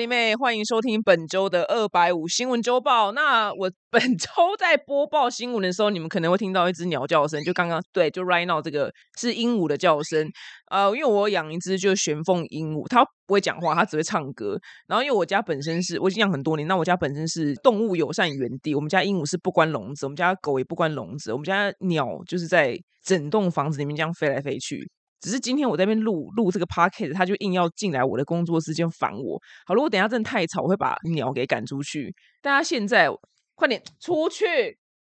[0.00, 3.12] 弟妹，欢迎收听本周的二百五新闻周报。
[3.12, 10.26] 那我 本周在播报新闻的时候，你们可能会听到一只鸟叫声，就刚刚对，就 right now 这个是鹦鹉的叫声。
[10.70, 14.58] 呃，因为我养一只就是玄凤鹦鹉，它不会讲话，它只会唱歌。
[14.86, 24.90] 然后因为我家本身是我已经养很多年，那我家本身是动物友善园地，我们家鹦鹉是不关笼子，我们家狗也不关笼子，我们家鸟就是在整栋房子里面这样飞来飞去。
[25.20, 29.40] 只是今天我在那边录录这个 podcast，他就硬要进来我的工作时间烦我。
[29.66, 32.14] 好，如果等下真的太吵，我会把鸟给赶出去。
[32.40, 33.08] 大家现在
[33.54, 34.46] 快点出去，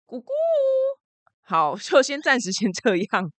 [0.05, 0.25] 咕咕。
[1.43, 3.31] 好，就先暂时先这样。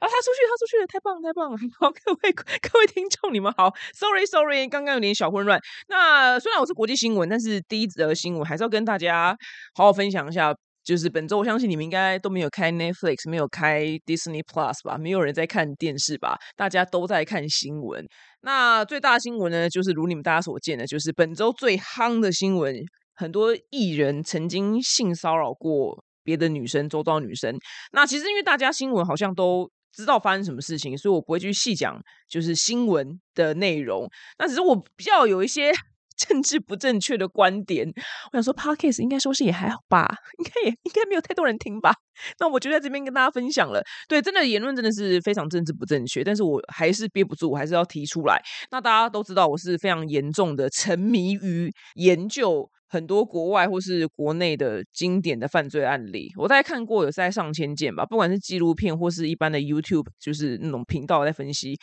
[0.00, 1.56] 他出去，他出去了，太棒太棒了！
[1.78, 3.72] 好，各位各位听众，你们好。
[3.94, 5.60] Sorry Sorry，刚刚有点小混乱。
[5.88, 9.36] 那虽然我是国际新闻，但是第一则新闻还是要跟大家
[9.74, 10.54] 好好分享一下。
[10.86, 14.96] 就是本周，我相信你们应该都没有开 Netflix，没有开 Disney Plus 吧？
[14.96, 16.38] 没有人在看电视吧？
[16.54, 18.06] 大家都在看新闻。
[18.42, 22.72] 那最大的新闻呢，就是如你们大家所见的，就是本周最夯的新闻，
[23.16, 27.52] 很多艺人曾经性骚扰过别的女生，周遭女生。
[27.90, 34.08] 那其实因为大家新闻好像都知道发生什么事情，所以我不会去细讲就是新闻的内容。
[34.38, 35.72] 那只是我比较有一些。
[36.16, 37.86] 政治不正确的观点，
[38.32, 41.92] 我想说，Podcast 应该说是也还好吧，应该也应该没有太多人听吧。
[42.40, 43.82] 那我就在这边跟大家分享了。
[44.08, 48.40] 对，真的言论真的是非常政治不正确，但是我还是憋不住，我还是要提出来。
[48.70, 56.32] 那大家都知道，我是非常严重的沉迷于研究很多国外或是国内的经典的犯罪案例。
[56.38, 61.76] 我大概看过有在上千件吧，不管是纪录片或是一般的 YouTube，就是那种频道在分析。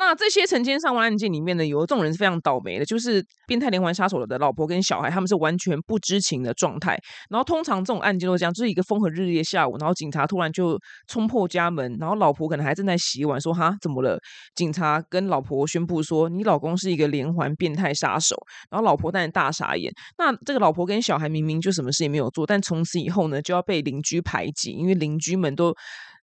[0.00, 6.98] 那这些成千上万案件里面呢，有一种人是非常倒霉的，就是变态连环杀手的老婆跟小孩，他们是完全不知情的状态。
[7.28, 14.18] 然后通常这种案件都这样，就是一个风和日丽的下午，然后警察突然就冲破家门，然后老婆可能还正在洗碗，说哈怎么了？
[14.54, 18.34] 警察跟老婆宣布说，你老公是一个连环变态杀手。
[18.70, 19.92] 然后老婆当然大傻眼。
[20.16, 25.74] 那这个老婆跟小孩明明就什么事也没有做，但从此以后呢，就要被邻居排挤，因为邻居们都。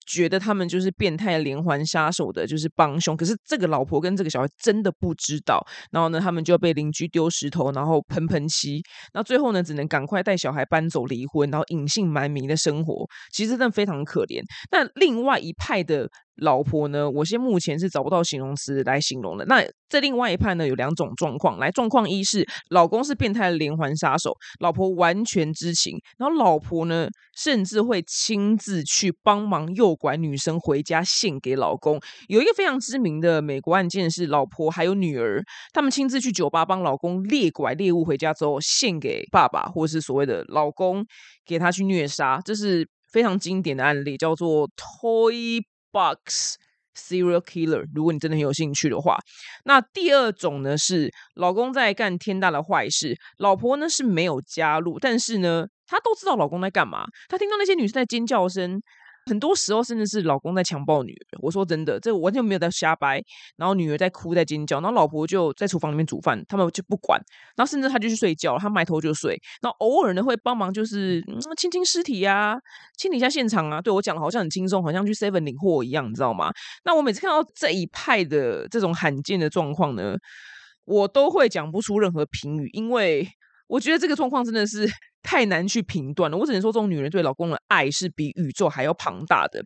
[0.06, 3.16] 觉得他们就是变态连环杀手的，就是帮凶。
[3.16, 8.81] 可是这个老婆跟这个小孩真的不知道，然后呢，他们就被邻居丢石头，然后喷喷漆。
[9.13, 13.06] 那最后呢，只能赶快带小孩搬走离婚，然后隐姓埋名的生活。
[13.31, 14.41] 其实真的非常可怜。
[14.72, 16.09] 那另外一派的。
[16.41, 17.09] 老婆呢？
[17.09, 19.46] 我现目前是找不到形容词来形容的。
[19.46, 21.59] 那这另外一派呢，有两种状况。
[21.59, 27.07] 来，状况一是老公是变态的连环杀手，老婆完全知情，然后老婆呢，
[27.38, 32.00] 甚至会亲自去帮忙诱拐女生回家献给老公。
[32.28, 35.44] 有一个非常知名的美国案件是，老婆还有女儿，
[35.74, 41.06] 他们亲自去酒吧帮老公猎拐猎物回家之后献给爸爸，或是所谓的老公
[41.46, 45.62] 给他去虐杀，这是非常经典的案例，叫做 Toy。
[45.91, 46.56] Box
[46.96, 49.18] serial killer，如果你真的很有兴趣的话，
[49.66, 58.81] 那第二种呢是老公在干天大的坏事，老婆呢是没有加入，但是呢，她都知道老公在干嘛，她听到那些女生在尖叫声。
[59.28, 61.38] 很多时候，甚至是老公在强暴女儿。
[61.42, 63.22] 我说真的，这完全没有在瞎掰。
[63.56, 67.22] 然后女儿在哭，在尖叫，然后老婆就在厨房里面煮饭，他们就不管。
[67.56, 69.40] 然后甚至他就去睡觉，他埋头就睡。
[69.62, 71.24] 然后偶尔呢会帮忙，就是
[71.56, 72.58] 清清尸体呀，
[72.98, 73.80] 清理一下现场啊。
[73.80, 76.52] 对我讲的好像很轻松，好像去 Seven 领货一样，你知道吗？
[76.84, 80.16] 那我每次看到这一派的这种罕见的状况呢，
[80.86, 83.28] 我都会讲不出任何评语，因为
[83.68, 84.90] 我觉得这个状况真的是。
[85.24, 89.64] 太难去评断了，我只能说这种女人对老公的爱是比宇宙还要庞大的。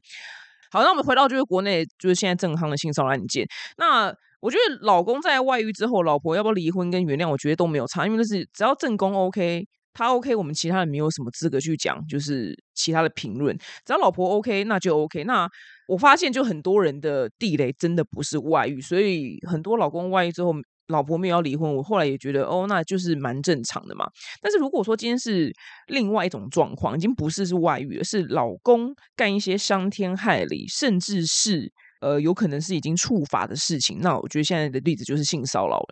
[0.72, 3.48] 好，那我们回到就是国内就是现在正夯的性骚扰案件。
[3.78, 13.58] 那我觉得老公在外遇之后，老婆要不要离婚跟原谅，我觉得都没有差，因为那是只要正宫 OK，他 OK，我们其他人没有什么资格去讲，就是其他的评论。
[13.86, 15.24] 只要老婆 OK，那就 OK。
[15.24, 15.50] 那
[15.88, 20.54] 我发现就很多人的地雷真的不是外遇，所以很多老公外遇之后。
[20.88, 24.06] 老婆没有要离婚，我后来也觉得哦，那就是蛮正常的嘛。
[24.42, 25.52] 但是如果说今天是
[25.88, 31.72] 另外一种状况，已经不是是外遇了，是老公干一些伤天害理，甚至是
[32.02, 35.88] 呃有可能是已经触法的事情，那我觉得现在的例子就是性骚扰了。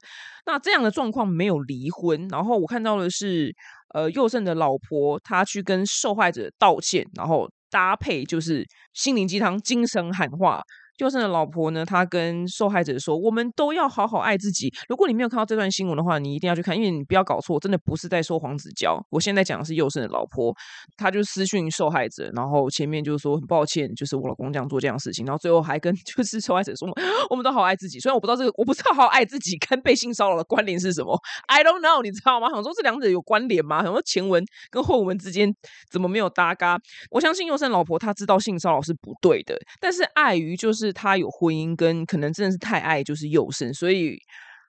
[0.46, 3.56] 那这样的状况没有离婚，然后我看到的是
[3.96, 8.64] 呃佑胜的老婆她去跟受害者道歉，然后搭配就是
[8.94, 10.62] 心灵鸡汤、精神喊话。
[10.98, 14.72] 佑胜的老婆呢，她跟受害者说：“我们都要好好爱自己。
[14.88, 19.04] 如果你没有看到这段新闻的话，你一定要去看，因为你不要搞错，真的不是在说黄子佼。
[19.10, 20.54] 我现在讲的是佑胜的老婆，
[20.96, 26.88] 她就私讯受害者，然后前面就是说很抱歉，就是我老公这样做这样事情，然后最后还跟 就是受害者说，
[27.30, 28.00] 我们都好爱自己。
[28.00, 32.50] 虽然我不知道这个，我不知道好爱自己跟被性骚扰的关联是什么，I don't know，你知道吗？
[32.50, 33.82] 想说这两者有关联吗？
[33.82, 35.52] 想说前文跟后文之间
[35.90, 36.80] 怎么没有搭嘎？
[37.10, 40.93] 我相信佑胜老婆她知道性骚扰是不对的，但是碍于就是。
[40.94, 44.16] 他有婚姻，跟可能真的是太爱就是幼生，所以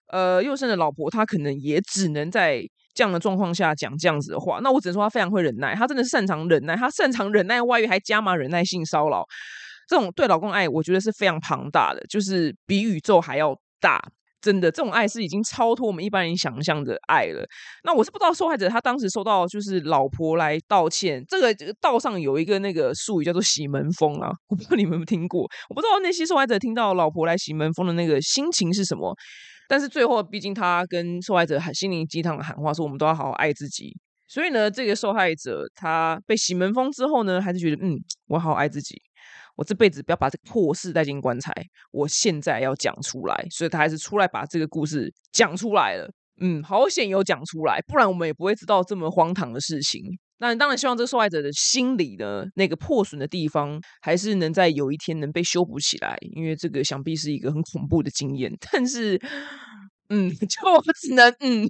[0.09, 2.62] 呃，佑胜的老婆她可能也只能在
[2.94, 4.61] 这样的状况下讲这样子的话。
[4.62, 9.25] 那我只能说她非常会忍耐，她真的是擅长忍耐，她擅长忍耐外遇，还加码忍耐性骚扰。
[9.88, 14.03] 这种对老公爱，我觉得是非常庞大的，就是比宇宙还要大。
[14.44, 17.43] 真的，这种爱是已经超脱我们一般人想象的爱了。
[17.85, 25.44] 那我是不知道受害者他当时收到就是老婆来道歉，这个道上有一个那个术语叫做洗门风啊，我不知道你们有没有听过。
[25.70, 29.17] 我不知道那些受害者听到老婆来洗门风的那个心情是什么。
[29.67, 33.96] 但是最后，毕竟他跟受害者喊心灵鸡汤的喊话，说我们都要好好爱自己。
[34.29, 37.96] 所以呢，这个受害者他被洗门风之后呢，还是觉得嗯，
[38.29, 38.94] 我好好爱自己。
[39.56, 41.53] 我这辈子不要把这个破事带进棺材，
[41.93, 46.11] 我现在要讲出来，所以他还是出来把这个故事讲出来了。
[46.41, 50.03] 嗯，好险有讲出来，不然我们也不会知道这么荒唐的事情。
[50.39, 58.53] 那当然希望这个受害者的心理呢，那个破损的地方，还是能在有一天能被修补起来，因为这个想必是一个很恐怖的经验。
[58.73, 59.21] 但是。
[60.09, 61.69] 嗯， 就我只能嗯，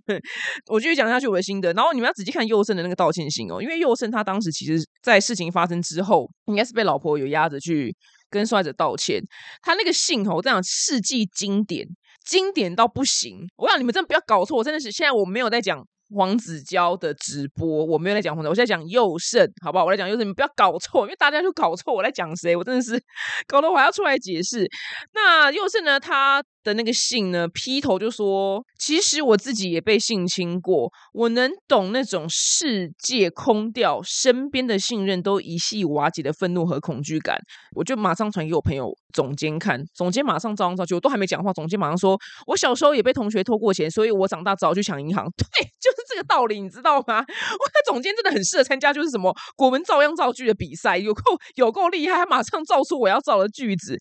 [0.67, 1.73] 我继续讲下去我的心得。
[1.73, 7.95] 然后你们要仔细看佑胜的那个道歉信哦，因为佑胜他当时其实在事情发生之后，应该是被老婆有压着去
[8.31, 9.23] 跟受害者道歉。
[9.63, 11.87] 他那个信哦，这样世纪经典，
[12.25, 13.39] 经典到不行。
[13.57, 15.85] 我想你们真的不要搞错，我真的是现在我没有在讲。
[16.15, 19.87] 黄子佼的直播，我没有在讲黄子，我在讲佑胜，好不好？
[19.87, 23.03] 我在讲佑胜，你们不要搞错，因为大家就搞错我在讲谁，我真的是
[23.49, 24.69] 搞得我还要出来解释。
[25.15, 25.99] 那佑胜呢？
[25.99, 27.47] 他的那个信呢？
[27.49, 37.39] 劈头就说，其实我自己也被性侵过，我能懂那种世界空掉，身边的信任都一系瓦解的愤怒和恐惧感。
[37.77, 45.25] 我就马上传给我朋友总监看，总监马上照张照去，我都还没讲话，总监马上说，我小时候也被同学偷过钱，所以我长大只好去抢银行。
[45.37, 45.91] 对，就。
[45.95, 47.19] 是这个道理，你知道吗？
[47.23, 51.23] 我的总监真的很适合参加，就是什么国文照样造句的比赛，有够
[51.55, 53.97] 有够厉害，马上造出我要造的句子。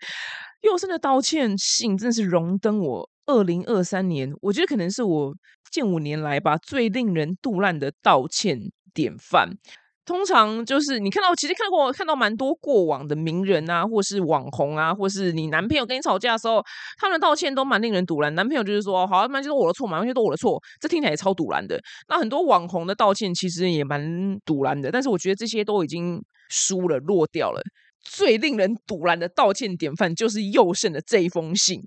[0.63, 5.33] 佑生的道歉信真的是荣登我二零二三年，我觉得可能是我
[5.69, 8.57] 近五年来吧最令人杜烂的道歉
[8.94, 9.50] 典范。
[10.06, 16.63] 通常就是你看到，其实看过看到蛮多过往的名人啊，或是网红啊，或是你男朋友跟你吵架的时候，
[16.98, 18.33] 他们的道歉都蛮令人堵然。
[18.36, 21.77] 男朋友就是说，好，那就是我的错嘛，完全都我的错，这听起来也超堵然的。
[22.07, 27.62] 那很多网红的道歉其实也蛮堵然的，但是我觉得这些都已经输了，落掉了。
[28.03, 31.81] 最令人堵然的道歉典范就是佑胜的这一封信。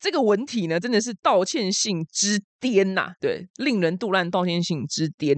[0.00, 3.10] 这个文体呢，真的是道歉信之巅呐！
[3.20, 5.36] 对，令人杜烂道歉信之巅。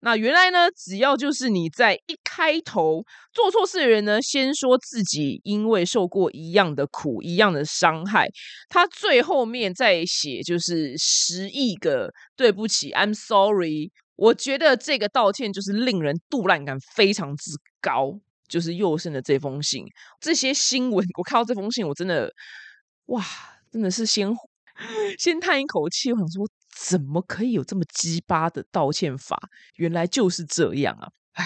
[0.00, 8.28] 那原来呢，只要就是你在一开头做错事的人呢，先说自己因为受过一样的苦、一样的伤害，
[8.68, 13.92] 他最后面再写就是十亿个对不起，I'm sorry。
[14.16, 18.18] 我觉得这个道歉就是令人杜烂感非常之高，
[18.50, 19.86] 就是佑胜的这封信，
[20.20, 22.30] 这些新闻，我看到这封信，我真的
[23.06, 23.24] 哇！
[23.72, 24.28] 真的是先
[25.16, 26.44] 先叹一口气，我想说，
[26.76, 29.38] 怎么可以有这么鸡巴的道歉法？
[29.76, 31.08] 原来就是这样啊！
[31.34, 31.44] 唉，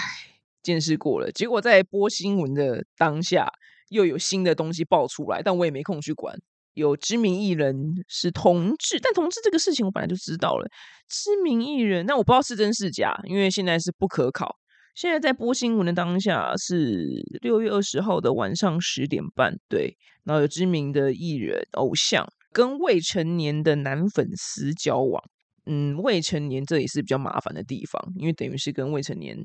[0.63, 1.31] 见识过了。
[1.31, 3.47] 结果在播新闻的当下，
[3.89, 6.35] 又有新的东西爆出来，但我也没空去管。
[6.73, 7.75] 有知名艺人
[8.07, 10.67] 是同志，但同志这个事情我本来就知道了。
[11.07, 14.57] 知名艺人，那我不知道是真是假，因为现在是不可考。
[14.95, 25.21] 现在在播新闻的当下是六月二十号的晚上十点半，对，然后有知名的艺人偶像跟未成年的男粉丝交往，
[25.65, 29.37] 嗯，未成年这也是比较麻烦的地方，因为等于是跟未成年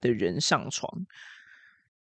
[0.00, 0.90] 的人上床。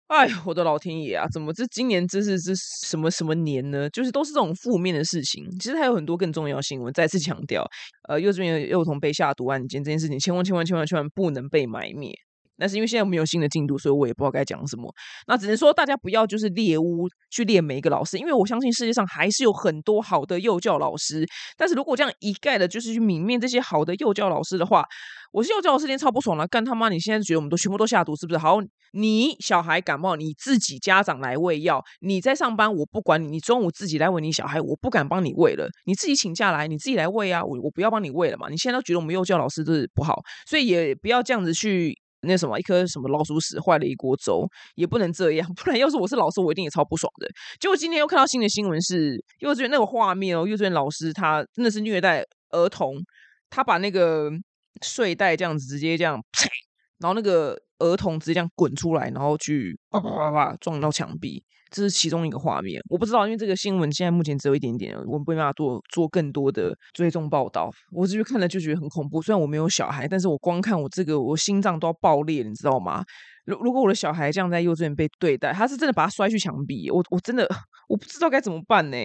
[0.08, 3.90] 哎，我的老天爷啊，怎么这今年这是这什么什么年呢？
[3.90, 5.44] 就是都是这种负面的事情。
[5.60, 7.68] 其实还有很多更重要新闻，再次强调，
[8.08, 12.16] 呃，幼稚园幼童被下毒案件这件事情，千万千万千万千万不能被埋灭。
[12.58, 14.92] 那是因为现在没有新的进度，所以我也不知道该讲什么。
[15.28, 21.26] 那只能说大家不要就是猎巫去猎每一个老师，因为我相信世界上还是有很多好的幼教老师。
[21.56, 24.84] 但是如果这样一概的，就是去泯灭这些好的幼教老师的话，
[25.32, 26.48] 我是幼教老师，天超不爽了。
[26.48, 26.90] 干他妈！
[26.90, 28.38] 你现在觉得我们都全部都下毒是不是？
[28.38, 28.58] 好，
[28.94, 31.84] 你小孩感冒，你自己家长来喂药。
[32.00, 33.36] 你在上班，我不管你。
[33.36, 35.68] 你中午自己来喂你小孩，我不敢帮你喂了。
[35.86, 37.44] 你自己请假来，你自己来喂啊！
[37.44, 38.48] 我我不要帮你喂了嘛。
[38.48, 41.94] 你现在都觉得我们幼教老师就是不好，所以也不要这样子去。
[42.26, 47.28] 那什么，一颗什么老鼠屎坏了一锅粥，也不能这样， 不然要是我是老师，我一定也超不爽的。
[47.60, 52.96] 结果今天又看到新的新闻，是幼稚园那个画面哦，幼稚园老师他真的是虐待儿童，
[53.50, 54.30] 他把那个
[54.84, 56.22] 睡袋这样子直接这样，
[57.00, 61.44] 然后那个儿童直接这样滚出来，然后去啪啪啪啪撞到墙壁。
[61.72, 67.70] 这是其中一个画面，我不知道，因为这个新闻现在目前只有一点点，我们没办法做做更多的追踪报道。
[67.92, 73.04] 我这边看了就觉得很恐怖，虽然我没有小孩，但是我光看我这个，我心脏都要爆裂，你知道吗？
[73.46, 77.46] 如如果我的小孩这样在幼稚园被对待，他是真的把他摔去墙壁，我我真的
[77.90, 78.98] 我不知道该怎么办呢。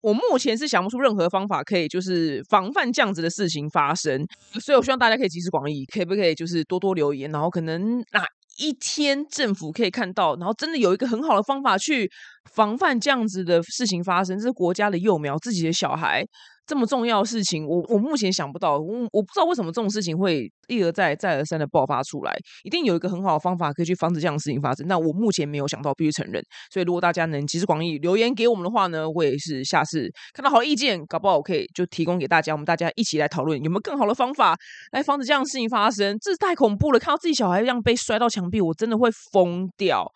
[0.00, 4.24] 我目前是想不出任何方法可以就是防范这样子的事情发生，
[4.60, 8.24] 所以我希望大家可以集思广益，可不可以就是多多留言，然后可能哪
[8.58, 12.10] 一天政府可以看到，然后真的有一个很好的方法去
[12.54, 16.24] 防范这样子的事情发生，这是国家的幼苗，自己的小孩。
[16.66, 24.86] 这么重要的事情，我我目前想不到，我我不知道为什么这种事情会一而再再而三的爆发出来，一定有一个很好的方法可以去防止这样的事情发生。
[24.86, 26.42] 那我目前没有想到，必须承认。
[26.70, 34.54] 所以如果大家能集思广益留言给我们的话呢，我也是下次看到好意见，搞不好我可以就提供给大家，我们大家一起来讨论有没有更好的方法
[34.92, 36.18] 来防止这样的事情发生。
[36.20, 40.06] 这太恐怖了，看到自己小孩这样被摔到墙壁，我真的会疯掉。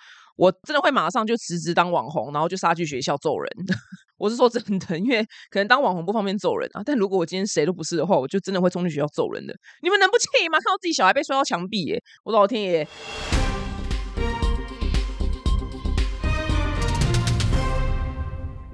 [0.43, 3.49] 我真的会马上就辞职当网红，然后就杀去学校揍人。
[4.19, 6.83] 我是说真的，因为可能当网红不方便揍人啊。
[6.85, 9.55] 但如果我今天谁都不是的话，我就真的会冲去学校揍人的。
[9.85, 10.59] 你们能不气吗？
[10.59, 12.03] 看到自己小孩被摔到墙壁，耶！
[12.25, 12.89] 我老天爷！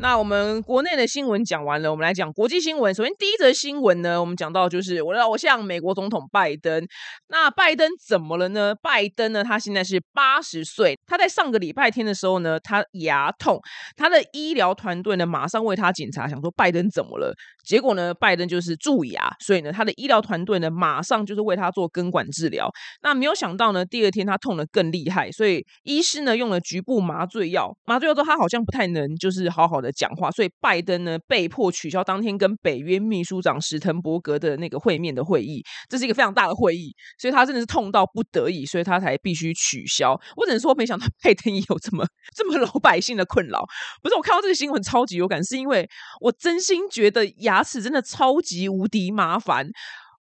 [0.01, 2.95] 那我们国内的新闻讲完了，我们来讲国际新闻。
[2.95, 6.87] 首先，第一则新闻呢，我们讲到就是我的偶像美国总统拜登。
[7.31, 8.73] 那拜登怎么了呢？
[8.81, 10.97] 拜登呢，他现在是八十岁。
[11.05, 13.59] 他在上个礼拜天的时候呢，他牙痛，
[13.97, 17.35] 他的医疗团队呢马上为他检查，想说拜登怎么了？
[17.65, 22.71] 结果呢，拜登就是蛀牙，所以呢，他的医疗团队呢马上就是为他做根管治疗。
[23.03, 29.88] 那没有想到呢，第二天他痛的更厉害，所以医师呢用了局部麻醉药，麻醉药之后他好像不太能就是好好的。
[29.93, 40.13] 讲话，所以拜登呢被迫取消当天跟北约秘书长史滕伯格的那个会面的会议，这是一个非常大的会议，所以他真的是痛到不得已，所以他才必须取消。
[40.37, 43.65] 我只能说，没想到拜登也有这么这么老百姓的困扰。
[44.03, 45.89] 不是我看到这个新闻超级有感，是因为
[46.21, 49.69] 我真心觉得牙齿真的超级无敌麻烦。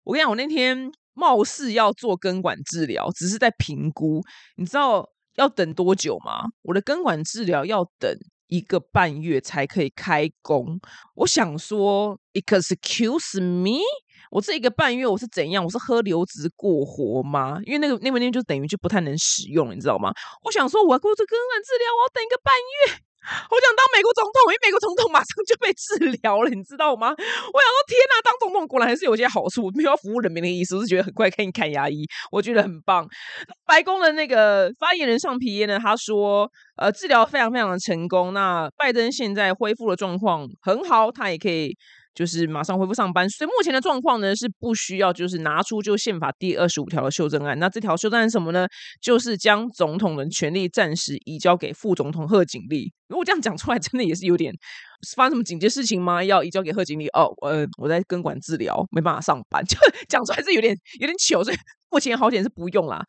[0.03, 4.21] 我跟你讲，我那天貌似要做根管治疗，只是在评估，
[4.55, 5.05] 你知道
[5.35, 6.45] 要等多久吗？
[6.61, 8.09] 我的根管治疗要等。
[8.47, 10.79] 一个半月才可以开工，
[11.15, 13.79] 我想说，excuse me，
[14.31, 15.63] 我这一个半月我是怎样？
[15.63, 17.59] 我是喝流质过活吗？
[17.65, 20.13] 因为那个那边就等于就不太能使用，你知道吗？
[20.43, 23.06] 我想说，我要过这根管治疗，我要等一个半月。
[23.49, 27.09] 我想当美国总统，因为美国总统马上就被治疗了，你知道吗？
[27.09, 33.07] 我想说，天哪，当总统果然还是有些好处，没有要服务人民的意思，我是觉得很快可以看牙医，我觉得很棒。
[33.65, 38.33] 白宫的那个发言人上皮耶呢，他说，呃，治疗非常非常的成功。
[38.33, 41.75] 那拜登现在恢复的状况很好，他也可以。
[42.17, 47.59] 就是马上恢复上班，所以目前的状况呢是不需要，就是拿出就宪法第二十五条的修正案。
[47.59, 48.67] 那这条修正案什么呢？
[48.99, 52.91] 就是将总统的权力暂时移交给副总统贺锦丽。
[53.07, 54.51] 如果这样讲出来，真的也是有点
[55.15, 56.23] 发生什么紧急事情吗？
[56.23, 57.07] 要移交给贺锦丽？
[57.09, 59.77] 哦，呃，我在根管治疗，没办法上班， 就
[60.09, 61.43] 讲出来是有点有点糗。
[61.43, 61.57] 所以
[61.91, 63.05] 目前好点是不用啦。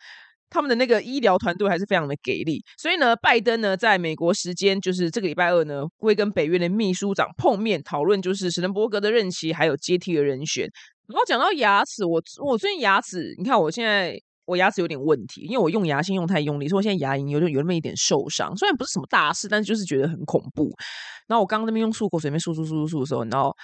[0.50, 10.68] 他们的那个医疗团队还是非常的给力，所以呢，拜登呢，在美国时间就是这个礼拜二呢，会跟北约的秘书长碰面讨论，就是史滕伯格的任期还有接替的人选。
[11.06, 18.56] 然后讲到牙齿，我我最近牙齿，你看我现在我牙齿有点问题，因为我用牙线用太用力，所以我现在牙龈有有那么一点受伤。
[18.56, 20.74] 虽然不是什么大事，但是就是觉得很恐怖。
[21.26, 23.54] 然后我刚刚那边用漱口水，面漱漱漱漱漱的时候，然后。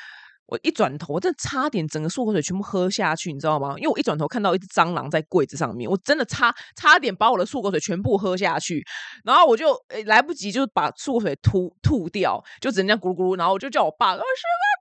[0.46, 3.74] 我一转头，我真的差点整个漱口水全部喝下去，你知道吗？
[3.78, 8.84] 因为我一转头看到一只蟑螂在柜子上面，我真的差差点把我的漱口水全部喝下去，
[9.24, 9.74] 然后我就
[10.06, 14.73] 来不及就把漱口水吐吐掉，就只能这样咕噜咕噜，然后我就叫我爸，师傅。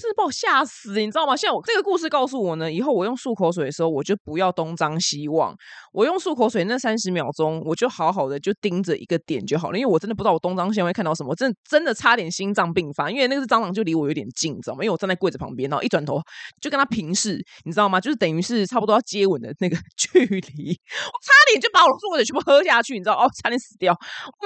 [0.00, 1.36] 真的把我吓死，你知道吗？
[1.36, 5.54] 现在我这个故事告诉我呢，以后我用漱口水的时候，我就不要东张西望。
[5.92, 9.78] 我用漱口水那三十秒钟，我就好好的就盯着一个点就好了。
[9.78, 13.10] 因为我真的不知道我东张西望会看到什么，真的真的差点心脏病发。
[13.10, 14.82] 因为那个蟑螂就离我有点近，你知道吗？
[14.82, 16.20] 因为我站在柜子旁边，然后一转头
[16.60, 18.00] 就跟他平视，你知道吗？
[18.00, 23.94] 就是等于是差不多要接吻的那个 距离，我差点就把我漱口水全部喝下去，你知道哦，差点死掉！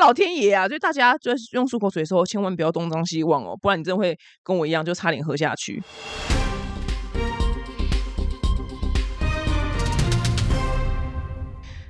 [0.01, 0.67] 老天爷啊！
[0.67, 5.36] 就大家就用漱口水的时候，千万不要东张西望哦，不然你真的会跟我一样，就差点喝。
[5.37, 5.83] 下去。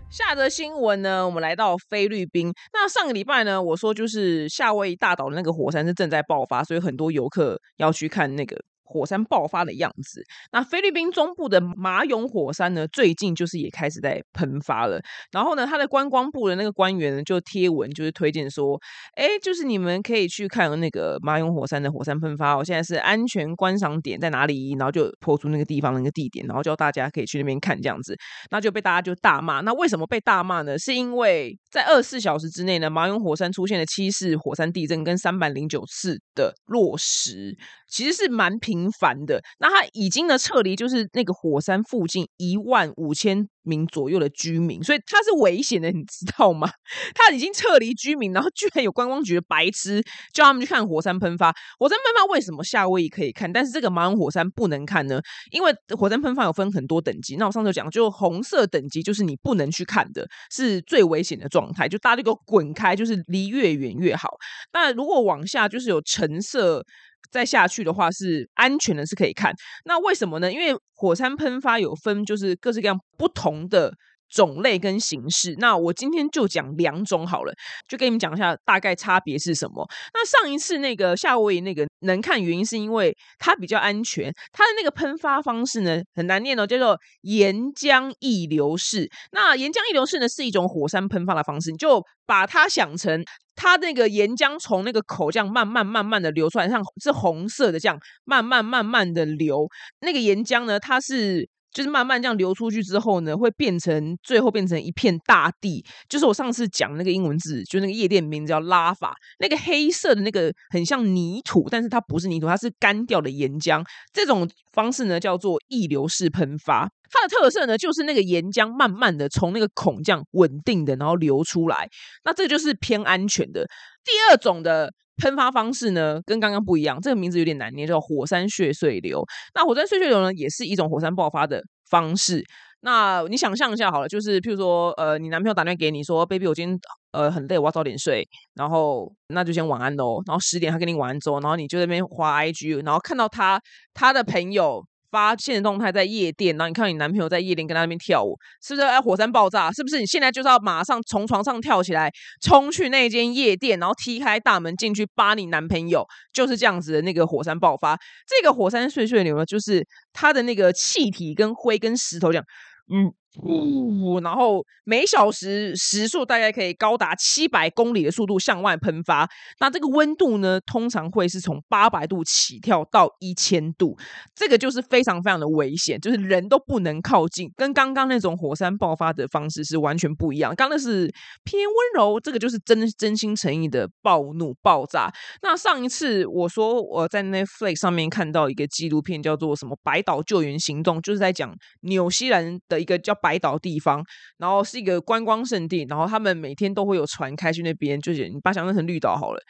[0.09, 2.50] 下则新闻呢，我们来到菲律宾。
[2.73, 8.57] 那上个礼拜呢，我说就是夏威夷大岛的那个火山是正在爆发，所以很多游客要去看那个。
[8.87, 10.23] 火山爆发的样子。
[10.52, 15.00] 那菲律宾中部的马永火山呢，最近就是也开始在喷发了。
[15.33, 18.81] 然后呢，他的观光部的那个官员呢，就贴文就是推荐说，
[19.16, 22.57] 哎，就是你们可以去看那个马永火山的火山喷发。
[22.57, 24.75] 我现在是安全观赏点在哪里？
[24.78, 28.16] 然后就抛出那个地方那个地点，然后叫大家可以去那边看这样子。
[28.52, 29.61] 那就被大家就大骂。
[29.62, 30.78] 那为什么被大骂呢？
[30.78, 37.57] 是因为在二十四小时之内呢，马永火山出现了七次火山地震跟三百零九次的落石，
[37.88, 38.75] 其实是蛮平。
[38.76, 39.42] 频繁的。
[39.59, 46.71] 那它已经呢撤离，就是那个火山附近一万五千名左右的居民，所以它是危险的，你知道吗？
[47.14, 50.02] 它已经撤离居民，然后居然有观光局的白痴
[50.33, 51.52] 叫他们去看火山喷发。
[51.78, 55.21] 火山喷发为什么夏威夷可以看，但是这个马恩火山不能看呢？
[55.50, 57.37] 因为火山喷发有分很多等级。
[57.37, 64.28] 那我上次讲，就红色等级就是你不能去看的，是最危险的状态，就大家就给我滚开，就是离越远越好。
[64.73, 66.85] 那如果往下就是有橙色
[67.30, 69.52] 再下去的话，是安全的，是可以看。
[69.85, 70.52] 那为什么呢？
[70.52, 73.92] 因为火山喷发有分，就是各式各样不同的。
[74.28, 77.52] 种类跟形式，那我今天就讲两种好了，
[77.88, 79.87] 就跟你们讲一下大概差别是什么。
[80.12, 89.09] 那上一次那个夏威夷那个能看原因是因为它比较安全，它的那个喷发方式呢很难念哦，叫做岩浆溢流式。
[89.33, 93.23] 那岩浆溢流式呢是一种火山喷发的方式，你就把它想成
[93.54, 99.68] 它那个岩浆从那个口这样慢慢慢慢的流出来，像是红色的这样慢慢慢慢的流。
[100.00, 101.49] 那个岩浆呢，它是。
[101.76, 105.85] 就是慢慢这样流出去之后呢，会变成最后变成一片大地。
[106.09, 113.85] 就是我上次讲那个英文字，就那个夜店名字叫拉法，那个黑色的那个很像泥土，但是它不是泥土，它是干掉的岩浆。
[114.11, 121.87] 这种方式呢叫做溢流式喷发，它的特色呢就是那个岩浆慢慢的从那个孔这样稳定的然后流出来，
[122.25, 123.66] 那这就是偏安全的。
[124.02, 124.90] 第二种的。
[125.16, 127.00] 喷发方式呢，跟刚刚不一样。
[127.00, 129.25] 这个名字有点难念，叫火山血碎流。
[129.54, 132.44] 那火山血碎流呢，也是一种火山爆发的方式。
[132.80, 136.78] 那你想象一下好了，就是譬如说，呃，你男朋友打电话给你说，baby，我今天
[137.12, 138.26] 呃很累，我要早点睡。
[138.54, 140.23] 然后那就先晚安喽。
[140.26, 143.61] 然后十点他跟你晚安之后，然后你就在那边滑 IG，然后看到他
[143.94, 144.85] 他的朋友。
[145.11, 149.71] 发现动态在夜店，然后你看你男朋友在夜店跟他那边跳舞，是不是要火山爆炸？
[149.73, 152.11] 是不是你现在就是要马上从床上跳起来，
[152.43, 156.07] 冲去那间夜店，然后踢开大门进去扒你男朋友？
[156.33, 157.99] 就是这样子的那个火山爆发。
[158.27, 162.45] 这个火山碎碎流呢，就是它的那个气体跟灰跟石头这样，
[162.93, 163.13] 嗯。
[163.43, 169.29] 呜，然后每小时时速大概可以高达七百公里的速度向外喷发。
[169.61, 173.94] 那这个温度呢，通常会是从八百度起跳到一千度，
[174.35, 177.51] 这个就是非常非常的危险，就是人都不能靠近。
[177.57, 180.55] 跟刚刚那种火山爆发的方式是完全不一样。
[180.55, 181.12] 刚那是
[181.44, 185.12] 偏温柔，这个就是真真心诚意的暴怒爆炸。
[185.42, 193.14] 那上一次我说我在 Netflix 上面看到一个纪录片，叫做什么《白岛救援行动》，就是在讲纽西兰的一个叫。
[193.27, 194.05] 白岛地方，
[194.39, 199.41] 然后是一个观光胜地，然后他们每天都会有船开去那边，就是你把想象成绿岛好了，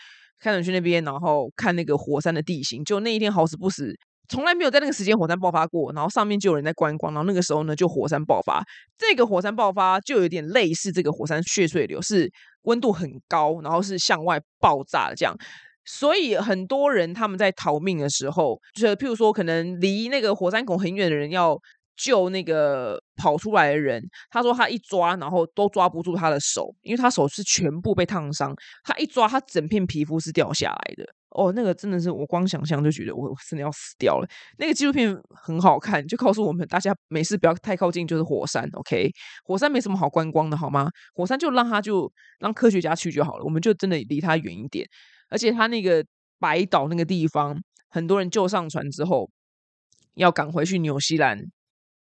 [0.40, 2.82] 开船去那边，然后看那个火山的地形。
[2.82, 3.94] 就那一天好死不死，
[4.30, 8.64] 从来没有在那个时间火山爆发过，然后上面就有人在观光，然后那个时候呢就火山爆发。
[8.96, 15.36] 这个火山爆发就有点类似这个火山血水流，是温度很高，然后是向外爆炸的这样。
[15.84, 21.60] 所以很多人他们在逃命的时候，就是譬如说可能离那个火山口很远的人要。
[21.96, 28.54] 救那个跑出来的人，他说他一抓，然后都抓不住他的手，因为他手是全部被烫伤。
[28.84, 31.04] 他一抓，他整片皮肤是掉下来的。
[31.30, 34.28] 哦，那个真的是我光想象就觉得我真的要死掉了。
[34.58, 38.66] 那个纪录片很好看，就告诉我们大家没事不要太靠近，就是火山。
[38.72, 39.10] OK，
[39.44, 40.88] 火山没什么好观光的，好吗？
[41.14, 44.86] 火山就让他就让科学家去就好了，我们就真的离他远一点。
[45.28, 46.02] 而且他那个
[46.38, 47.54] 白岛那个地方，
[47.90, 49.28] 很多人救上船之后，
[50.14, 51.38] 要赶回去纽西兰。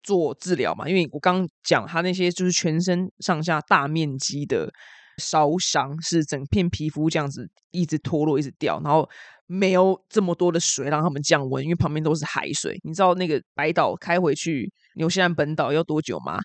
[0.03, 4.71] 做治疗嘛，因为我刚讲他那些就是全身上下大面积的
[5.19, 9.09] 烧伤，是整片皮肤这样子一直脱落，一直掉，然后
[9.47, 12.79] 没有这么多的水让他们降温，因为旁边都是海水。
[12.85, 16.39] 你知道那个白岛开回去纽西兰本岛要多久吗？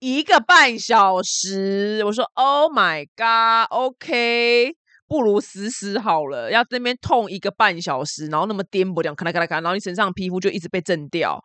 [0.00, 2.02] 一个半小时。
[2.04, 4.72] 我说 Oh my God，OK，
[5.08, 11.42] 不如死死好了，要那边痛一个半小时，然后那么颠簸这样咔啦咔啦咔，然后你身上皮肤就一直被震掉。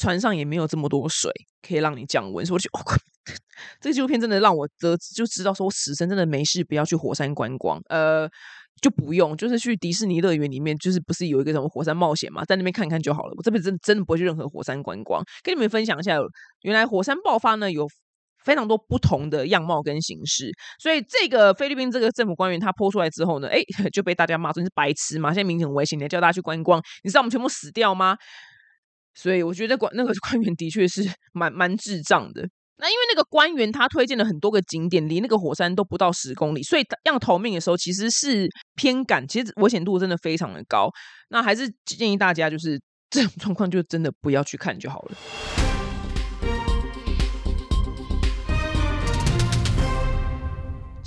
[0.00, 2.80] 船上也没有这么多水可以让你降温，所以我就哦，
[3.80, 8.26] 这个纪录片真的让我得就知道说，死神真的没事不要去火山观光，呃，
[8.80, 13.34] 就不用，就是去迪士尼乐园里面，就是不是有一个什么火山冒险嘛，在那边看看就好了。
[13.36, 15.22] 我这辈子真的不会去任何火山观光。
[15.42, 16.18] 跟你们分享一下，
[16.62, 17.86] 原来火山爆发呢有
[18.42, 28.16] 非常多不同的样貌跟形式，所以这个菲律宾这个政府官员他泼出来之后呢，哎， 就被大家骂说你是白痴嘛，现在明显很危险，你还叫大家去观光，你知道我们全部死掉吗？
[29.14, 32.48] 所以我觉得官那个 官员的确是蛮蛮智障的。
[32.82, 40.88] 那因为那个官员他推荐了很多个景点，离那个火山都不到十公里，所以要逃命的时候其实是偏赶，其实危险度真的非常的高。
[41.28, 45.16] 那还是建议大家就是这种状况就真的不要去看就好了。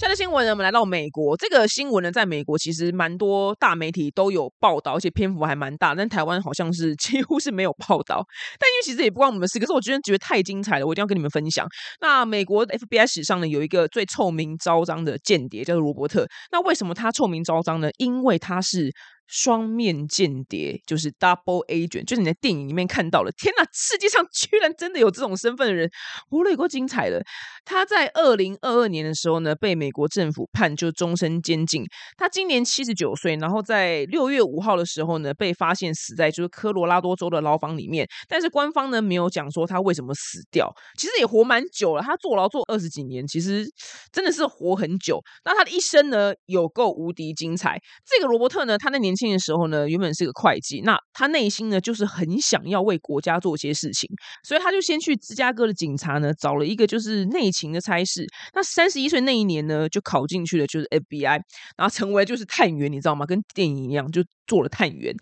[0.04, 1.38] 今天的新闻呢，我们来到美国。
[1.38, 5.96] 这个新闻呢，在美国其实蛮多大媒体都有报道，而且篇幅还蛮大。
[5.96, 8.22] 但台湾好像是 几乎是没有报道。
[8.60, 11.66] 但因为其实也不关我们的事，可是我今天觉得太精彩了，我一定要跟你们分享。
[12.02, 16.28] 那美国 FBI 史上呢，有一个最臭名昭彰的间谍，叫做罗伯特。
[16.52, 17.90] 那为什么他臭名昭彰呢？
[17.98, 18.92] 因为他是。
[19.28, 23.32] 双面间谍就是 double agent，就是你在电影里面看到了。
[23.38, 25.90] 天哪，世界上 居然真的有这种身份的人，
[26.30, 27.24] 无论够精彩的。
[27.66, 31.84] 他在二零二二年的时候呢，被美国政府判就终身监禁。
[32.18, 38.06] 他今年七十九岁，然后在六月五号的时候呢，被发现死在就是科罗拉多州的牢房里面。
[38.28, 40.70] 但是官方呢没有讲说他为什么死掉。
[40.98, 43.66] 其实也活蛮久了，他坐牢坐二十几年，其实
[44.12, 45.22] 真的是活很久。
[45.46, 47.80] 那他的一生呢，有够无敌精彩。
[48.06, 49.13] 这个罗伯特呢，他那年。
[49.14, 54.10] 年轻的时候呢，原本是个会计，那他内心呢就是很想要为国家做些事情，
[54.44, 58.26] 所以他就先去芝加哥的警察呢找了一个就是内勤的差事。
[58.56, 61.40] 那三十一岁那一年呢，就考进去了，就是 FBI，
[61.78, 63.26] 然后成为就是探员，你知道吗？
[63.26, 65.16] 跟电影一样，就做了探员。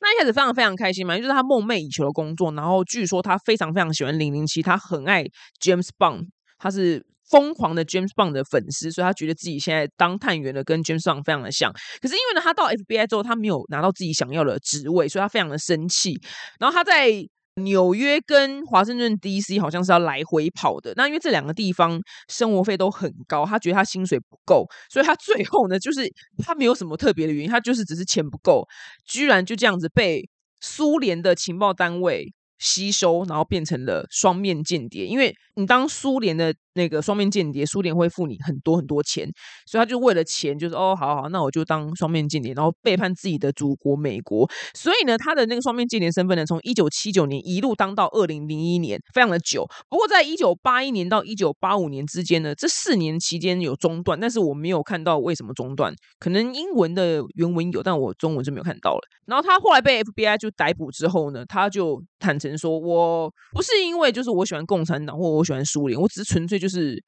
[0.00, 2.52] 那一开始非常非常开心嘛，就是他梦寐以求的工作。
[2.52, 5.24] 然后据说他非常非常喜欢零零七，他很爱
[5.60, 6.28] James Bond，
[6.58, 7.04] 他是。
[7.32, 11.72] 疯狂的 James Bond 的粉丝，所以他觉得自己现在当探员的跟 James Bond 非常的像。
[12.00, 16.20] 可是因为呢，他到 FBI 之后，他没有拿到自己想要的职位，所以他非常的生气。
[16.60, 17.10] 然后他在
[17.56, 20.92] 纽约跟华盛顿 DC 好像是要来回跑的。
[20.94, 26.06] 那因为这两个地方生活费都很高，他觉得他薪水不够，所以他最后呢，就是
[26.44, 28.66] 他没有什么特别的原因，他就是只是钱不够，
[29.06, 30.28] 居然就这样子被
[30.60, 35.06] 苏联的情报单位吸收，然后变成了双面间谍。
[35.06, 36.54] 因为你当苏联的。
[36.74, 39.28] 那个双面间谍，苏联会付你很多很多钱，
[39.66, 44.48] 所以他就为了钱，就是哦，好好，那我就当双面间谍，然后背叛自己的祖国美国。
[44.74, 49.68] 所以呢，他的那个双面间谍身份呢，从一九七九年一路当到二零零一年，非常的久。
[49.90, 59.00] 不过，在一九八一年到一九八五年之间呢，这四年期间有中断，但是我没有看到为什么中断，可能英文的原文有，但我中文就没有看到了。
[59.26, 66.61] 然后他后来被 FBI 就逮捕之后呢，他就坦诚说，我不是因为就是我喜欢共产党或我喜欢苏联，我只是纯粹。
[66.62, 67.02] 就是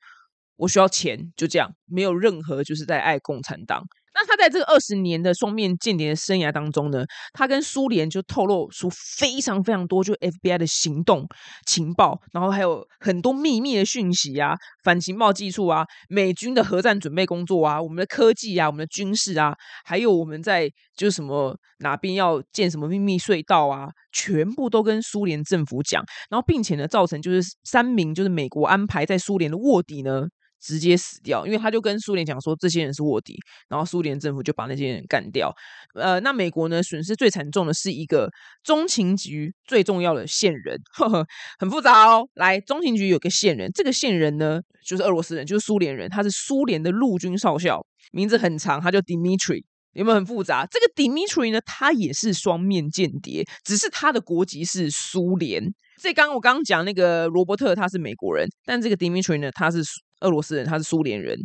[0.57, 3.85] 我需要钱，就这样，没有任何就是在爱共产党。
[4.15, 11.27] 那他在这个二十年的双面间谍的生涯当中呢，他跟苏联就透露出非常非常多，就 FBI 的行动
[11.67, 30.29] 情报，然后还有很多秘密的讯息啊，反情报技术啊，美军的核战准备工作啊，我们的科技啊，我们的军事啊，还有我们在就是什么哪边要建什么秘密隧道啊，全部都跟苏联政府讲，然后并且呢，造成就是三名就是美国安排在苏联的卧底呢。
[30.65, 33.37] 直接死掉，因为他就跟苏联讲说这些人是卧底，
[33.69, 35.55] 然后苏联政府就把那些人干掉。
[35.95, 38.31] 呃，那美国呢损失最惨重的是一个
[38.63, 41.27] 中情局最重要的线人，呵呵，
[41.59, 42.27] 很复杂哦。
[42.33, 50.67] 来，中情局有个线人，这个线人呢就是俄罗斯人，就是苏联人，他是苏联的陆军少校，名字很长，他叫 Dmitry，有没有很复杂？
[50.71, 55.63] 这个 Dmitry 呢，他也是双面间谍，只是他的国籍是苏联。
[56.01, 59.83] 这刚我刚刚讲那个罗伯特他是美国人，但这个 Dmitry 呢，他是。
[60.25, 61.39] 俄罗斯人，他是苏联人。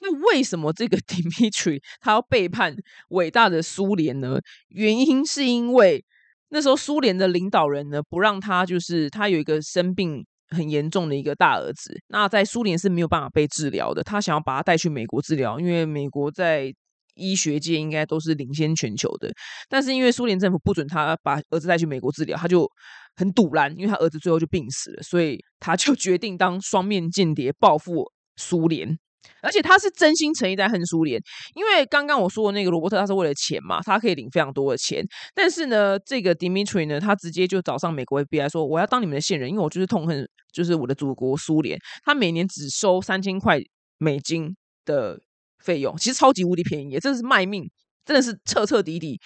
[0.00, 2.76] 那为什么这个 Dmitry 他要背叛
[3.08, 4.38] 伟大的苏联呢？
[4.68, 6.04] 原因是因为
[6.50, 14.04] 那时候苏联的领导人呢，不让他就是他有一个生病很严重的一个大儿子，那在苏联是没有办法被治疗的。
[14.04, 16.72] 他想要把他带去美国治疗，因为美国在
[17.14, 19.32] 医学界应该都是领先全球的。
[19.68, 22.70] 但是因为苏联政府不准他把儿子带去美国治疗，他就。
[23.18, 28.04] 很堵然，因为他儿子最后就病死了，所以他就 决定当双面间谍报复
[28.36, 28.98] 苏联，
[29.42, 31.20] 而且他是真心诚意在恨苏联。
[31.54, 35.04] 因为刚刚我说的那个罗伯特，他是为了钱嘛，他可以领非常多的钱。
[35.34, 41.78] 但是呢，这个 Dmitry 呢，他直接就找上美国 FBI 说：“我要当你们的线人，因为我就是痛恨，就是我的祖国苏联。
[42.04, 43.58] 他每年只收三千块
[43.98, 45.18] 美金的
[45.58, 47.68] 费用，其实超级无敌便宜，真的是卖命，
[48.04, 49.20] 真的是彻彻底底，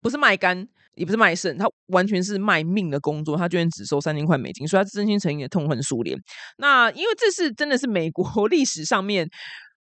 [0.00, 3.36] 不是卖干。”也不是卖肾，他完全是卖命的工作。
[3.36, 6.18] 他居然只收三千块美金，所以他真心诚意的痛恨苏联。
[6.58, 9.26] 那因为这是真的是美国 历史上面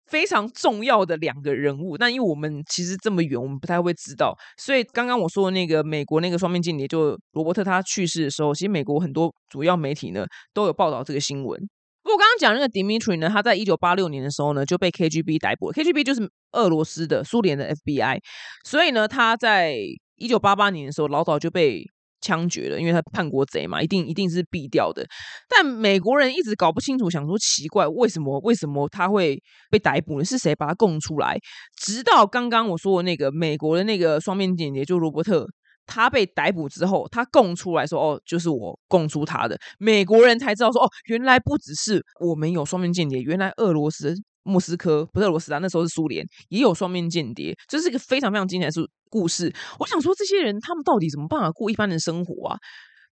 [0.05, 1.97] 非常重要的两个人物。
[1.97, 4.33] 那因为我们其实这么远，我们不太会知道。
[4.57, 11.59] 所以刚刚我说的那个美国那个双面间谍，就罗伯特他去世的时候，其实美国很多主要媒体呢都有报道这个新闻。
[12.03, 18.19] 不过刚刚讲那个 Dmitry 呢，他在一九八六年的时候呢就被 KGB 逮捕，KGB 就是俄罗斯的苏联的 FBI，
[18.63, 19.77] 所以呢他在。
[20.17, 21.83] 一九八八年的时候，老早就被
[22.19, 25.05] 枪决了，因为他叛国贼嘛，一定一定是毙掉的。
[25.47, 30.25] 但美国人一直搞不清楚，想说奇怪，为什么为什么他会被逮捕呢？
[30.25, 31.37] 是谁把他供出来？
[31.79, 35.45] 直到刚刚我说的那个美国的那个双面间谍，就罗伯特，
[35.85, 44.15] 他被逮捕之后，他供出来说：“哦，就是我供出他的。”美国人才知道说：“哦，原来不只是我们有双面间谍，原来俄罗斯。”
[44.47, 48.73] 莫斯科不是俄罗斯啊，那时候是苏联，也有双面间谍，这是一个非常非常精彩的
[49.09, 49.53] 故事。
[49.79, 52.57] 我想说，这些人他们到底怎么办法过一般的生活啊？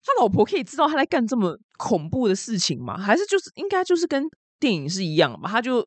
[0.06, 2.98] 他老婆可以知道他在干这么恐怖的事情吗？
[2.98, 4.22] 还是就是应该就是跟
[4.60, 5.48] 电影是一样嘛？
[5.50, 5.86] 他就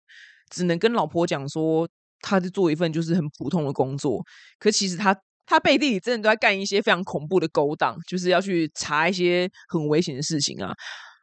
[0.49, 1.87] 只能跟老婆讲说，
[2.21, 4.23] 他在做一份就是很普通的工作，
[4.59, 10.73] 可其实他他背地里真的都在干一些非常恐怖的勾当，就是要去查一些很危险的事情啊！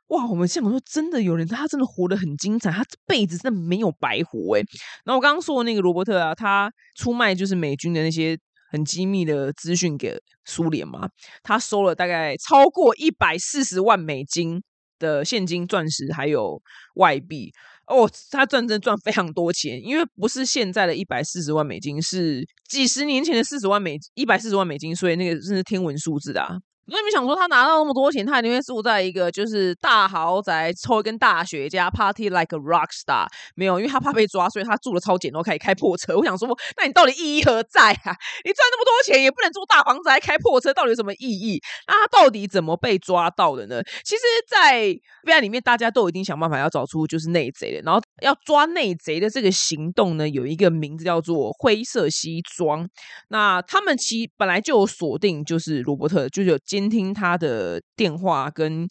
[0.09, 4.61] 哇，我们现在说真的有人他真的活得很精彩，他这辈子真的没有白活哎。
[5.05, 8.39] 然后我刚刚说的那个罗伯特啊，他出卖就是美军的那些。
[8.73, 11.09] 很机密的资讯给苏联嘛？
[11.45, 14.61] 他收了大概超过一百四十万美金
[14.99, 16.61] 的现金、钻石还有
[16.97, 17.53] 外币
[17.87, 26.95] 哦，他赚真赚非常多钱，因为不是现在的一百四十万美金，是几十年前的四十万美一百四十万美金，所以那个真是天文数字啊的。
[26.95, 33.27] 那你想说他拿到那么多钱，他宁愿住在一个就是大豪宅，抽一根大雪茄，party like a rock star？
[33.55, 36.17] 没有，因为他怕被抓，所以他住的超简陋，开始开破车。
[36.17, 38.17] 我想说，那你到底意义何在啊？
[38.45, 41.61] 你赚那么多钱，也不能住大房子，还开破车，到底有什么意义？
[41.87, 43.83] 那他到底怎么被抓到的呢？
[44.05, 44.89] 其实，在
[45.25, 47.83] VR 里面，大家都已经想办法要找出就是内贼了。
[47.85, 52.89] 然后要抓内贼的这个行动呢，有一个名字叫做“灰色西装”。
[53.31, 56.59] 那他们其本来就有锁定，就是罗伯特，就有。
[56.65, 58.89] 监听他的电话跟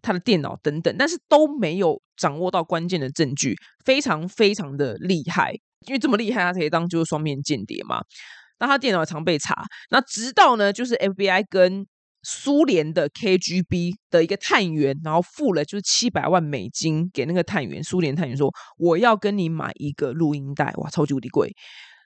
[0.00, 5.52] 他的电脑等等，但是都没有掌握到关键的证据，非常非常的厉害。
[5.86, 8.00] 因为这么厉害，他可以当就是双面间谍嘛。
[8.60, 11.86] 那他电脑常被查，那直到呢，就是 FBI 跟
[12.28, 21.54] 苏联的 KGB 的一个探员，然后付了就是七百万美金给那个探员，苏联探员说我要跟你买一个录音带，哇，超级无敌贵。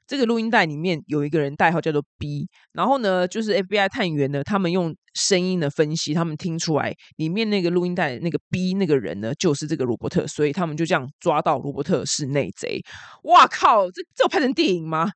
[0.06, 12.82] 这个录音带里面有一个人代号叫做 B，然后呢，就是 FBI 探员呢，他们用声音的分析，他们听出来里面那个录音带那个 B 那个人呢，就是这个罗伯特，所以他们就这样抓到罗伯特是内贼。
[13.22, 15.10] 哇靠，这这有拍成电影吗？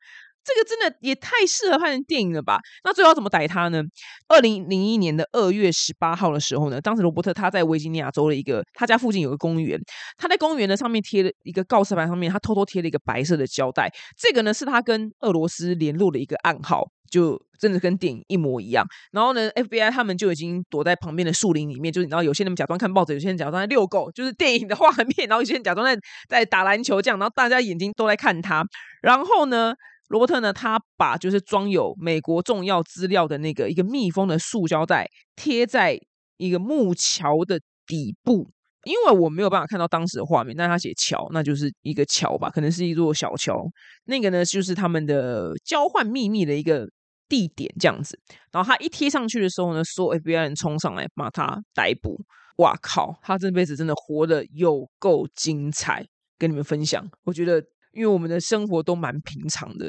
[0.45, 2.61] 这个真的也太适合拍成电影了吧？
[2.85, 3.83] 那最后怎么逮他呢？
[4.29, 9.81] 二零零一年的二月十八号的时候呢，当时罗伯特他在维吉尼亚州的一个他家附近有个公园，
[10.19, 18.87] 他在公园的上面贴了一个告示牌，上面他偷偷贴了一个白色的胶带，这个呢是他跟俄罗斯联络的一个暗号，就真的跟电影一模一样。
[19.13, 25.27] 然后呢，FBI 他们就已经躲在旁边的树林里面，就是你知道有些人假装看报纸，有些人假装在遛狗，就是电影的画面。
[25.27, 28.63] 然后有些人假装在在打篮球这样，然后大家眼睛都在看他。
[29.01, 29.75] 然后呢？
[30.09, 30.53] 罗伯特呢？
[30.53, 35.99] 他把就是装有美国重要资料的那个一个密封的塑胶袋贴在
[36.37, 38.51] 一个木桥的底部，
[38.85, 43.65] 因为我没有办法看到当时的画面，但他写桥，那就是一个桥吧，可能是一座小桥。
[44.05, 46.87] 那个呢，就是他们的交换秘密的一个
[47.29, 48.21] 地点，这样子。
[48.53, 52.21] 然后他一贴上去的时候呢，所有 FBI 人冲上来把他逮捕。
[52.59, 53.19] 哇靠！
[53.23, 56.07] 他这辈子真的活得有够精彩，
[56.39, 57.11] 跟你们分享。
[57.25, 57.65] 我觉得。
[57.95, 59.87] 因为我们的生活都蛮平常的，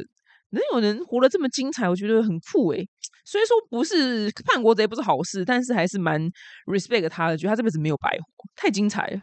[0.51, 2.87] 能有人活得这么精彩，我觉得很酷诶。
[3.25, 6.21] 虽然说不是叛国贼不是好事，但是还是蛮
[6.67, 9.21] respect 他的，觉得他这辈子没有白活，太精彩了。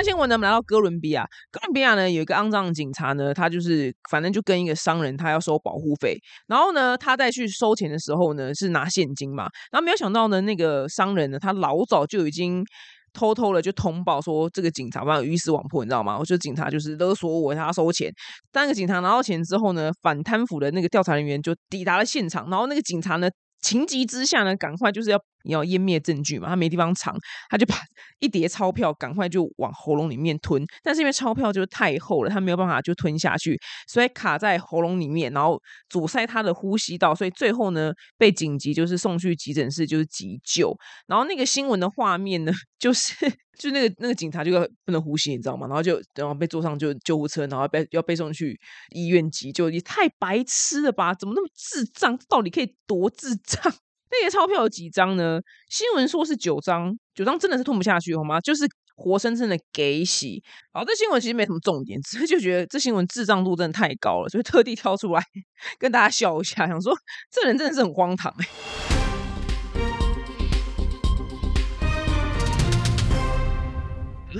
[0.00, 1.28] 现在新闻呢，我们来到哥伦比亚。
[1.50, 6.16] 哥伦比亚呢，有一个肮脏的警察呢，他就是反正就跟一个商人，他要收保护费。
[6.46, 9.42] 然后呢，他在去收钱的时候呢，是拿现金嘛。
[9.70, 12.64] 然后没有想到呢，那个商人呢，他老早就已经
[13.12, 16.18] 偷偷的就通报说，这个警察把鱼死网破，你知道吗？
[16.18, 18.10] 我觉得警察就是勒索我，他收钱。
[18.50, 23.28] 但那个警察拿到钱之后呢，反贪腐的那个调查人员就抵达了现场，然后那个警察呢。
[23.62, 27.16] 情急之下呢，赶快就是要你要湮灭证据嘛，他没地方藏，
[27.48, 27.74] 他就把
[28.20, 40.76] 一叠钞票赶快就往喉咙里面吞，但是因为钞票就是太厚了，他没有办法就吞下去，所以卡在喉咙里面，然后阻塞他的呼吸道，所以最后呢被紧急就是送去急诊室就是急救，
[41.06, 43.14] 然后那个新闻的画面呢 就是。
[43.58, 45.66] 就那个那个警察就要不能呼吸，你知道吗？
[45.66, 48.58] 然后就然后被坐上就救护车，然后被要被送去
[48.94, 51.12] 医院急救，也太白痴了吧？
[51.12, 52.18] 怎么那么智障？
[52.26, 53.70] 到底可以多智障？
[54.10, 55.40] 那些钞票有几张呢？
[55.68, 58.40] 新闻说是九张，九张真的是吞不下去好吗？
[58.40, 58.64] 就是
[58.96, 60.42] 活生生的给洗。
[60.72, 65.22] 好，这新闻其实没什么重点，只是就觉得这新闻智障度真的太高了，所以特地挑出来
[65.78, 66.94] 跟大家笑一下，想说
[67.30, 68.99] 这人真的是很荒唐哎。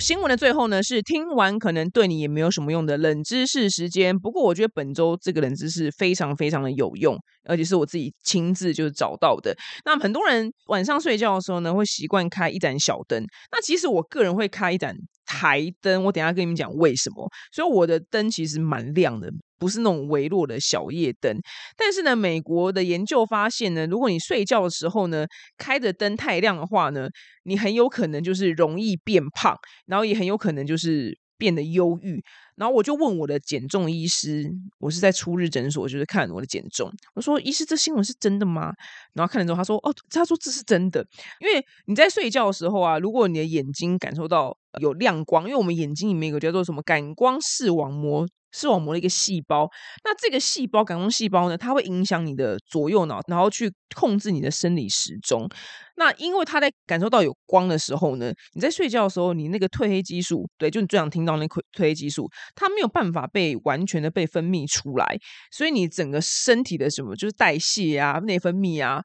[0.01, 4.19] 新闻的最后呢，是听完可能对你也没有什么用的冷知识时间。
[4.19, 9.55] 不过我觉得本周这个冷知识非常非常的有用，而且是我自己亲自就是找到的。
[9.85, 13.23] 那很多人晚上睡觉的时候呢，会习惯开一盏小灯。
[13.53, 14.97] 那其实我个人会开一盏。
[15.31, 17.31] 台灯，我等下跟你们讲为什么。
[17.53, 21.33] 所以我的灯其实蛮亮的，不是那种微弱的小夜灯。
[21.77, 25.25] 但是呢，美国的研究发现呢，如果你睡觉的时候呢，
[25.57, 27.09] 开着灯太亮的话呢，
[27.45, 32.21] 你很有可能就是容易变胖，然后也很有可能就是变得忧郁。
[32.61, 34.45] 然后我就问我的减重医师，
[34.79, 36.93] 我是在初日诊所，就是看我的减重。
[37.15, 38.71] 我说：“医师，这新闻是真的吗？”
[39.15, 41.03] 然后看了之后，他说：“哦，他说这是真的，
[41.41, 49.71] 因为你在睡觉的时候啊，如果你的眼睛感受到有亮光，因为我们眼睛里面有个叫做什么感光视网膜。”视网膜的一个细胞，
[50.03, 55.49] 那这个细胞感光细胞呢，它会影响你的左右脑，然后去控制你的生理时钟。
[55.95, 65.19] 那因为它在感受到有光的时候呢，你在睡觉的时候，你那个褪黑激素，对，就你最想听到那褪褪黑激素，它没有办法被完全的被分泌出来，
[65.51, 69.03] 所以你整个身体的什么就是代谢啊、内分泌啊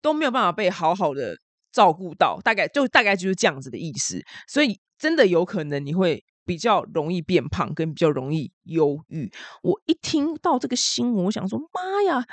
[0.00, 1.36] 都没有办法被好好的
[1.72, 4.22] 照顾到，大概就大概就是这样子的意思。
[4.46, 6.24] 所以真的有可能你会。
[6.48, 9.28] 比较容易变胖，跟比较容易忧郁。
[9.64, 12.24] 我一听到这个新闻，我想说：妈呀，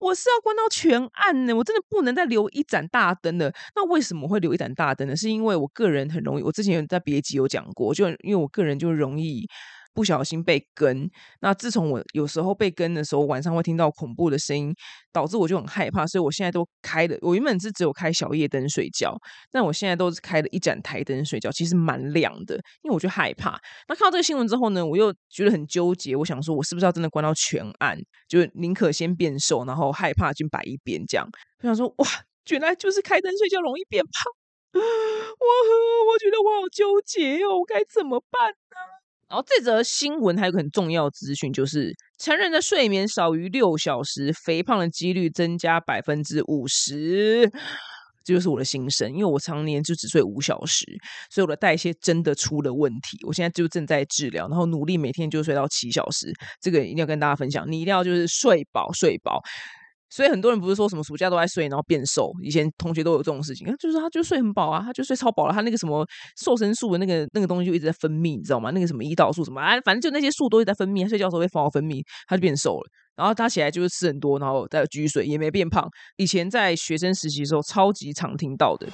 [0.00, 1.54] 我是要关到全暗呢！
[1.54, 3.52] 我真的不能再留一盏大灯了。
[3.76, 5.14] 那为什么会留一盏大灯呢？
[5.14, 9.48] 是因为我个人很容易，我之前有在别集有讲过，就因为我个人就容易。
[9.92, 14.74] 不小心被跟，那自从我有时候被跟的时候，晚上会听到恐怖的声音，
[15.12, 17.18] 导致我就很害怕，所以我现在都开的。
[17.22, 19.16] 我原本是只有开小夜灯睡觉，
[19.50, 23.60] 但我现在都是开了一盏台灯睡觉，其实蛮亮的，因为我就害怕。
[23.88, 27.98] 那看到这个新闻之后呢，我又觉得很纠结，我想说，我是不是要真的关到全暗，
[28.28, 31.28] 就宁可先变瘦，然后害怕就摆一边这样。
[31.62, 32.06] 我想说，哇，
[32.48, 34.32] 原来就是开灯睡觉容易变胖，
[34.74, 38.99] 我我觉得我好纠结哦，我该怎么办呢？
[39.30, 47.48] 然后这则新闻还有个很重要资讯，就是成人的睡眠少于六小时，肥胖的几率增加百分之五十。
[48.22, 50.84] 这就是我的心声，因为我常年就只睡五小时，
[51.30, 53.18] 所以我的代谢真的出了问题。
[53.24, 56.30] 我现在就正在治疗，然后努力每天就睡到七小时。
[56.60, 59.40] 这个一定要跟大家分享，你一定要就是睡饱睡饱。
[60.10, 62.32] 所以很多人不是说什么暑假都在睡，然后变瘦。
[62.42, 65.52] 以前同学都有这种事情，就是他就睡很饱啊，他就睡超饱了。
[65.52, 68.70] 他那个什么瘦身素的那个那个东西就一直在分泌，你知道吗？
[68.72, 71.02] 那个什么胰岛素什么啊，反正就那些素都一直在分泌。
[71.04, 72.90] 他睡觉的时候会疯狂分泌，他就变瘦了。
[73.16, 75.88] 然后他起来就是吃很多，然后再继续睡，也没变胖。
[76.16, 78.88] 以前在学生实习的时候，超级常听到的。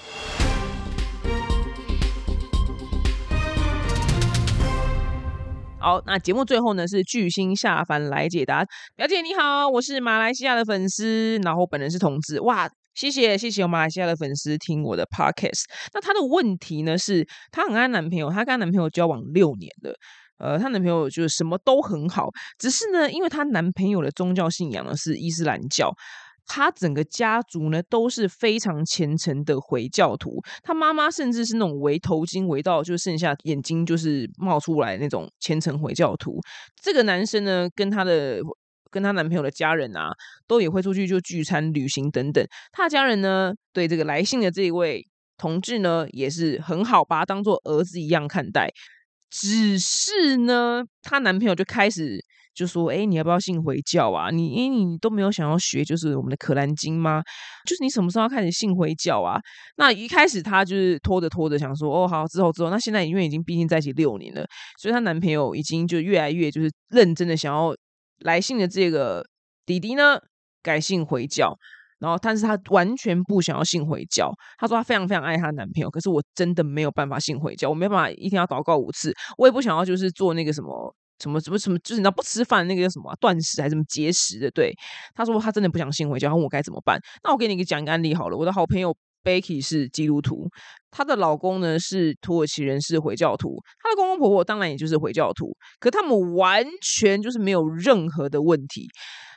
[5.87, 8.67] 好，那节目最后呢是巨星下凡来解答。
[8.97, 12.41] 表姐你好，我是马来西亚的粉丝，然后本人是同志。
[12.41, 15.63] 哇，谢谢谢谢马来西亚的粉丝听我的 podcast。
[15.95, 19.95] 那她的问题呢是，她很爱男朋友，她跟她男朋友交往六年了，
[20.39, 25.95] 呃，她男朋友就是什么都很好，只是呢，因为她男朋友的宗教信仰呢是伊斯兰教。
[26.47, 36.39] 他整个家族呢都是非常虔诚的回教徒，他妈妈甚至是那种围头巾围到就剩下眼睛就是冒出来那种虔诚回教徒。
[36.81, 38.41] 这个男生呢跟他的
[38.91, 40.13] 跟他男朋友的家人啊，
[40.47, 42.47] 都也会出去就聚餐、旅行等等。
[42.73, 45.05] 他家人呢对这个来信的这一位
[45.37, 48.71] 同志呢也是很好，把他当做儿子一样看待。
[49.29, 52.25] 只是呢，她男朋友就开始。
[52.57, 54.31] 就说：“哎，你要不要信回教啊？
[54.31, 57.23] 你因为你都没有想要学，就是我们的可兰经吗？
[57.67, 59.39] 就是你什么时候要开始信回教啊？
[59.77, 64.43] 那一开始她就是拖着拖着，想说哦好，之后之后，那现在因为已经毕竟在一起六年了，
[64.81, 67.75] 所以她男朋友已经就越来越就是认真的想要
[68.21, 69.23] 来信的这个
[69.67, 70.19] 弟弟呢
[70.63, 71.55] 改信回教，
[71.99, 74.33] 然后但是她完全不想要信回教。
[74.59, 84.51] 她说她非常非常爱她男朋友，可是我真的没有办法信回教，我没办法一天要祷告五次，我也不想要就是做那个什么。”什么什么什么，就是你知道不吃饭那个叫什么断食还是什么节食的？
[84.51, 84.75] 对，
[85.15, 87.01] 他说他真的不想信回教，问我该怎么办？
[87.25, 88.37] 那我给你一个讲一个案例好了。
[88.37, 90.49] 我的好朋友 Becky 是基督徒，
[90.91, 93.61] 她的老公呢是土耳其人，是回教徒。
[93.83, 98.87] 她的公公婆婆当然也就是回教徒，可他们完全就是没有任何的问题。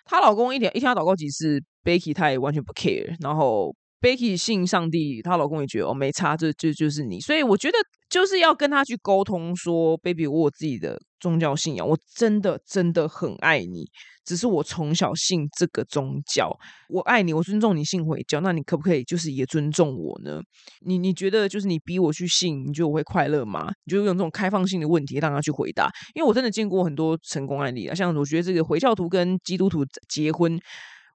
[0.05, 3.15] 她老公一天一天要祷告几次，Becky 她也完全不 care。
[3.19, 7.19] 然后 Becky 信上帝，她老公也觉得哦没差，这这就是你。
[7.19, 7.77] 所以我觉得
[8.09, 10.99] 就是要跟她去沟通，说 Baby 我有自己的。
[11.21, 13.85] 宗教信仰，我真的真的很爱你。
[14.23, 16.49] 只是我从小信这个宗教，
[16.87, 20.39] 我爱你，我尊重你信回教，那你可不可以就是也尊重我呢？
[20.85, 23.69] 你你觉得就是你逼我去信，你觉得我会快乐吗？
[23.83, 25.91] 你就用这种开放性的问题让他去回答。
[26.15, 30.57] 因为我真的见过很多成功案例啊，像我觉得这个回教徒跟基督徒结婚，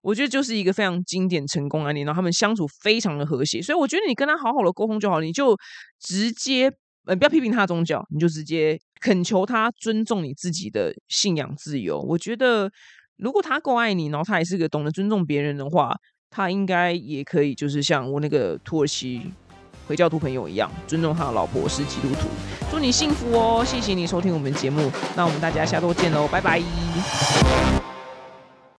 [0.04, 3.60] 我觉得就是一个非常经典成功案例，然后他们相处非常的和谐。
[3.60, 5.56] 所以我觉得你跟他好好的沟通就好，你就
[5.98, 6.70] 直接。
[7.06, 12.00] 呃，不要批评他的宗教，你就直接恳求他尊重你自己的信仰自由。
[12.00, 12.70] 我觉得，
[13.18, 15.94] 如果他够爱你，然后他也是个懂得尊重别人的话，
[16.30, 19.20] 他应该也可以，就是像我那个土耳其
[19.86, 22.26] 回教徒朋友一样，尊重他的老婆是基督徒。
[22.70, 23.62] 祝你幸福哦！
[23.62, 27.93] 谢谢你收听我们节目，那我们大家下周见喽，拜拜。